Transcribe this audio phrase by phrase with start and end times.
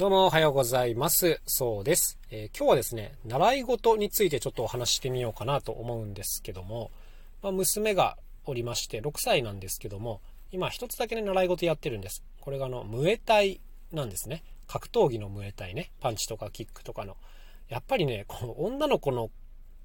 [0.00, 1.42] どうもおはようございます。
[1.44, 6.90] そうです、えー、今日はですね、習い事についてちょっとお話してみようかなと思うんですけども、
[7.42, 8.16] まあ、娘が
[8.46, 10.22] おりまして、6歳なんですけども、
[10.52, 12.24] 今一つだけね、習い事やってるんです。
[12.40, 13.60] これがあの、ムエタイ
[13.92, 14.42] なんですね。
[14.66, 15.90] 格闘技のムエタイね。
[16.00, 17.18] パンチとかキックとかの。
[17.68, 19.28] やっぱりね、この女の子の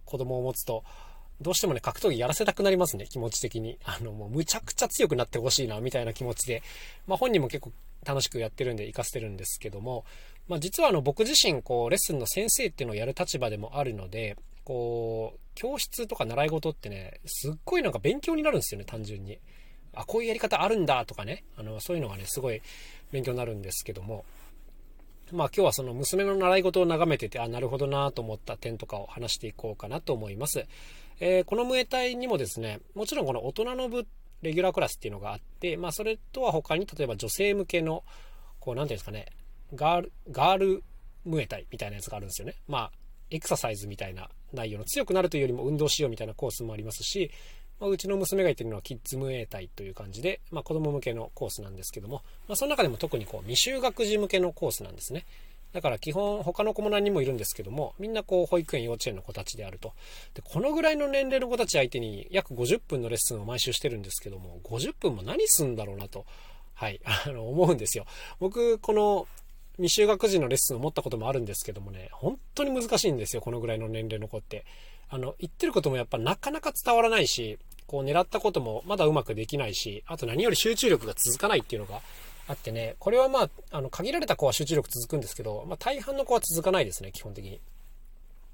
[0.05, 0.85] 子供を持つと、
[1.41, 3.77] どうしてもね、格闘技やらせたくなりますね、気持ち的に。
[3.83, 6.63] あの、もうむちゃくちゃ強くなってほしいな、みたいな気持ちで。
[7.07, 7.71] まあ本人も結構
[8.05, 10.05] 楽しくやってるんで活かせてるんですけども、
[10.47, 19.39] まあ実はあの僕自身、こう、レッスンの先生っていうのをやる立場でもあるので、こう、教室とか習い事ってね、すっごいなんか勉強になるんですよね、単純に。
[19.93, 22.61] あ、こういうやり方あるんだとかね、あの、そういうのがね、すごい
[23.11, 24.25] 勉強になるんですけども、
[25.31, 30.65] まあ今日はその娘の習い事を眺めてて、あ、なるほどなと思った点とかを話していこうかなと思います。
[31.19, 34.05] えー、このムエタイにもですね、もちろんこの大人の部、
[34.41, 38.03] レギュラークラスっていうのがあって、まあそれとは他に例えば女性向けの、
[38.59, 39.25] こう、なんていうんですかね、
[39.73, 40.83] ガール、ガール
[41.23, 42.55] ムエタイみたいなやつがあるんですよね。
[42.67, 42.91] まあ、
[43.31, 47.31] エクササイズみたいな内容の強くなるというよりも運動しようみたいなコースもありますし、
[47.79, 55.25] まあ、うちの娘が言ってるのはキッズムエタイという感じで、まあ、子供向けのコースなんですけども、まあ、その中でも特にこう未就学児向けのコースなんですね。
[55.75, 59.91] だから基本他の子も何人もいるんですけども、みんなこう保育園、幼稚園の子たちであると。
[60.33, 66.25] で、このぐらいの年齢の子たち相手に約50分のレッスンを毎週してるんですけども、50分も何すんだろうなと、
[66.75, 68.05] はい、あの、思うんですよ。
[68.39, 69.27] 僕、この
[69.77, 74.65] 未就学児のレッスンを持ったこともあるんですけどもね、本当に難しいんですよ、このぐらいの年齢の子って。
[75.09, 82.01] あの、言ってることもやっぱなかなか伝わらないし、こう狙ったこともまだうまくできないし、あと何より集中力が続かないっていうのが
[82.47, 87.59] あってね、これはまあ、あの、限られた子は集中力続くんですけど、まあ大半の子は続かないですね、基本的に。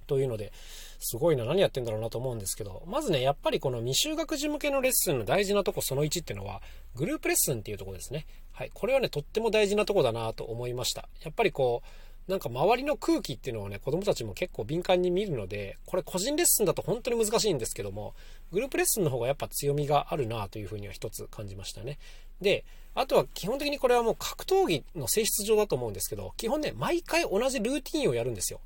[0.08, 0.52] というので、
[1.00, 6.62] すごいな、何やってんだろうなと思うんですけど、まずね、やっぱりこの未就学児向けのレッスンの大事なとこその1っていうのは、
[6.96, 8.26] グループレッスンっていうとこですね。
[8.52, 8.72] はい。
[8.74, 11.08] これはね、とっても大事なとこだなと思いました。
[11.24, 11.88] やっぱりこう、
[12.32, 18.14] なんか周りの空気っていうのをね、子供たちも結構敏感に見るので、これ個人レッスンだと本当に難しいんですけども、
[18.52, 21.98] グループレッスンの方がやっぱ強みがあるなというふうには一つ感じましたね。
[22.40, 22.64] で、
[22.94, 28.62] あとは基本的にこれはもう格闘技の性質上だと思うんですけど、基本ね、毎回同じルーティンをやるんですよ。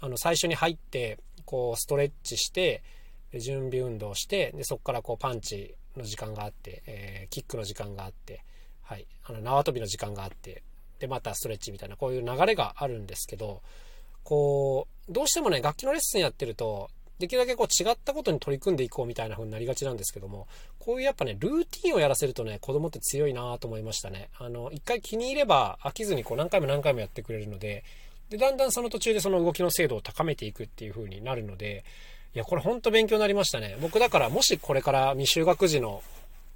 [0.00, 2.82] あの、最初に入って、こう、ストレッチして、
[3.34, 8.44] 準備運動して、で、そこからこう、パンチの時間があって、えー、キックの時間があって、
[8.82, 10.62] はい、あの、縄跳びの時間があって、
[10.98, 13.62] で、またストレッチみたいな、こういう流れがあるんですけど、
[14.22, 20.46] こう、どうしてもね、楽器のレッスンやってると、できるだけこう違ったことに取り組んでいこうみたいな風になりがちなんですけども、
[20.78, 24.28] こういうやっぱね、ルーティンをやらせるとね、子供って強いなと思いましたね。
[24.38, 27.84] あの、一回気に入れば飽きずにこう何回も何回もやってくれるので、
[28.30, 31.84] で、だんだんその途中でその動きの精度を高めていくっていう風になるので、
[32.34, 33.76] いや、これほんと勉強になりましたね。
[33.80, 36.02] 僕だからもしこれから未就学児の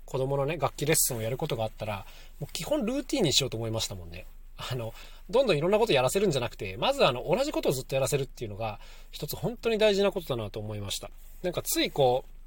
[0.05, 2.05] 子供のね、楽器レッスンをやることがあったら、
[2.41, 4.27] もう基本ルーティーンにしようと思いましたもんね。
[4.57, 4.93] あの、
[5.31, 8.81] どんどんいろんなことやらせるんじゃなくて、まずあの、同じことをずっとやらせるっていうのが、
[9.13, 11.11] 一つ本当に大事なことだなと思いました。
[11.43, 12.40] なんかついこう、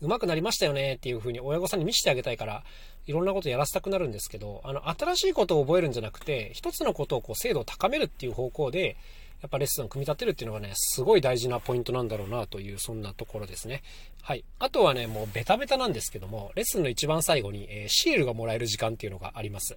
[0.00, 2.64] 上手くなりましたよねっていう風に親御さんに見せてあげたいから、
[3.06, 8.96] いろんなことやらせたくなるんですけど、あの、新しいことを覚えるんじゃなくて、一つのことをこう、精度を高めるっていう方向で、
[9.42, 13.82] やっぱレッスンを組み立てるっていうのがね、すごい大事なポイントなんだろうなという、そんなところですね。
[14.22, 14.44] はい。
[14.58, 19.76] あとはね、もうベタベタなんですけども、レッスンの一番最後に、えー、シールがもらえる時間っていうのがあります。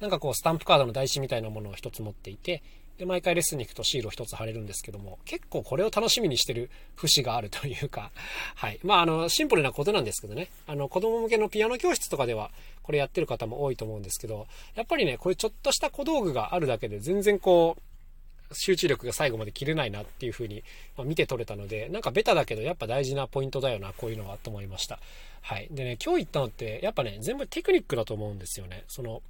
[0.00, 2.62] なんかこう、スタンプカードの台紙みたいなものを一つ持っていて、
[3.00, 8.10] で、毎回レッスンに行くとシールを一つ貼れるんですけども、結構これを楽しみにしてる節があるというか、
[8.54, 8.78] はい。
[8.82, 12.50] まあ、あの、シンプルなことなんですけどね、あの、子供向けのピアノ教室とかでは、
[12.82, 20.62] これやってる方も多いと思うんですけど、やっぱりね、こういうちょっとした小道具があるだけで全然こう、集中力が最後まで切れないなっていう風に、
[20.98, 24.98] ま見て取れたので、なんかベタだけどやっぱ大事なポイントだよな、こういうのはと思いました。
[25.40, 25.68] はい。
[25.70, 28.84] でね、今日言ったのって、やっぱね、全部テクニックだと思うんですよね。
[28.88, 29.22] その、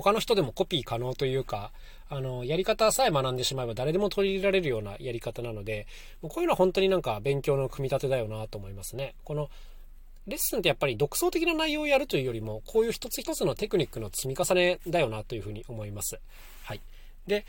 [0.00, 1.70] 他の人でもコピー可能というか、
[2.08, 5.86] あの、やり方さえ学んでしまえば誰でも取り入れられるようなやり方なので、
[6.20, 9.14] もうこういうのは本当になんか勉強の組み立てだよなと思いますね。
[9.24, 9.50] この、
[10.26, 16.18] レッスンってやっぱり独創的な内容をやるというよりも、こういう一つ一つのテクニックの積み重ねだよなというふうに思います。
[16.64, 16.80] はい。
[17.26, 17.44] で、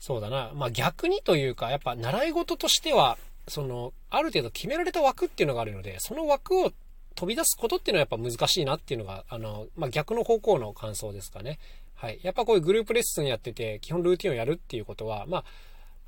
[0.00, 0.52] そうだな。
[0.54, 3.18] まあ逆にというか、やっぱ習い事としては、
[3.48, 6.72] その、ある程度決められた枠っていうのがあるので、その枠を
[7.18, 11.58] 飛び出すことっていうのはやっぱ難しいなっていうのが、あの、まあ、逆の方向の感想ですかね。
[11.96, 12.20] はい。
[12.22, 15.44] やっぱこういうグループレッスンやってて、基本ルーティンをやるっていうことは、まあ、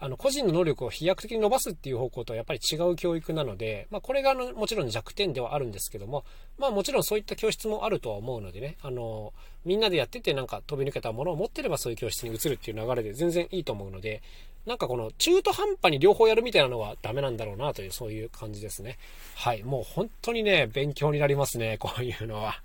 [0.01, 6.25] あの、個人の能力を飛躍的に伸ばすっていう方向とはやっぱり違う教育なので、まあ、これがあの、もちろん弱点ではあるんですけども、
[6.59, 9.35] まあ、もちろんそういった教室もあるとは思うのでね、あの、
[9.67, 14.23] みんなでやっててなんか飛び抜けたものを持ってればそういう教室に移るっていう流れで全然いいと思うので、
[14.67, 18.99] なんかこの中途半端に両方やるみたいなのはダメなんだろうなという、そういう感じですね。
[19.35, 19.63] はい。
[19.63, 22.63] もう本当にね、勉強になりますね、こういうのは。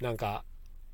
[0.00, 0.44] なんか、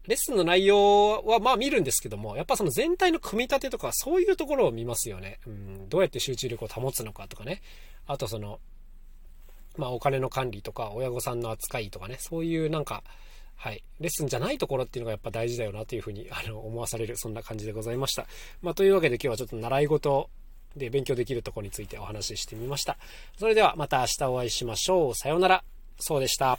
[0.08, 5.38] レッスンの内容はまあ見るんですけども、やっぱその全体の組み立てとかそういうところを見ますよね。
[5.46, 7.60] うん、どうやって集中力を保つのかとかね。
[8.06, 8.58] あとその、
[9.76, 13.04] まあお金の管理とか親御さんの扱いとかね、そういうなんか、
[13.54, 13.84] はい。
[14.00, 18.26] レッスンじゃないところっていうのがやっぱ大事だよなというふうに あの思わされる、そんな感じでございました。
[18.62, 20.30] まあというわけで今日はちょっと習い事
[20.74, 22.96] で勉強できるところについてお話ししてみました。
[23.36, 25.14] それではまた明日お会いしましょう。
[25.14, 25.64] さようなら。
[26.00, 26.58] そうでした。